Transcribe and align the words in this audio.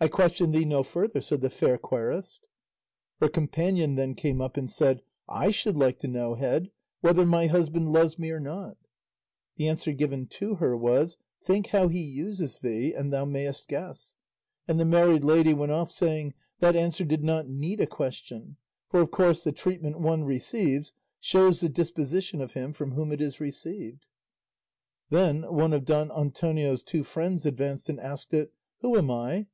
"I 0.00 0.08
question 0.08 0.50
thee 0.50 0.64
no 0.64 0.82
further," 0.82 1.20
said 1.20 1.42
the 1.42 1.48
fair 1.48 1.78
querist. 1.78 2.48
Her 3.20 3.28
companion 3.28 3.94
then 3.94 4.16
came 4.16 4.40
up 4.40 4.56
and 4.56 4.68
said, 4.68 5.00
"I 5.28 5.52
should 5.52 5.76
like 5.76 6.00
to 6.00 6.08
know, 6.08 6.34
Head, 6.34 6.72
whether 7.02 7.24
my 7.24 7.46
husband 7.46 7.92
loves 7.92 8.18
me 8.18 8.32
or 8.32 8.40
not;" 8.40 8.76
the 9.58 9.68
answer 9.68 9.92
given 9.92 10.26
to 10.26 10.56
her 10.56 10.76
was, 10.76 11.18
"Think 11.40 11.68
how 11.68 11.86
he 11.86 12.00
uses 12.00 12.58
thee, 12.58 12.92
and 12.92 13.12
thou 13.12 13.24
mayest 13.24 13.68
guess;" 13.68 14.16
and 14.66 14.80
the 14.80 14.84
married 14.84 15.22
lady 15.22 15.54
went 15.54 15.70
off 15.70 15.92
saying, 15.92 16.34
"That 16.58 16.74
answer 16.74 17.04
did 17.04 17.22
not 17.22 17.46
need 17.46 17.80
a 17.80 17.86
question; 17.86 18.56
for 18.90 19.02
of 19.02 19.12
course 19.12 19.44
the 19.44 19.52
treatment 19.52 20.00
one 20.00 20.24
receives 20.24 20.92
shows 21.20 21.60
the 21.60 21.68
disposition 21.68 22.40
of 22.40 22.54
him 22.54 22.72
from 22.72 22.90
whom 22.90 23.12
it 23.12 23.20
is 23.20 23.38
received." 23.38 24.04
Then 25.10 25.42
one 25.42 25.72
of 25.72 25.84
Don 25.84 26.10
Antonio's 26.10 26.82
two 26.82 27.04
friends 27.04 27.46
advanced 27.46 27.88
and 27.88 28.00
asked 28.00 28.34
it, 28.34 28.52
"Who 28.80 28.96
am 28.98 29.08
I?" 29.08 29.46